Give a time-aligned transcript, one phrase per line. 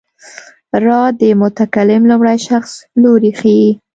[0.85, 3.69] را د متکلم لومړی شخص لوری ښيي.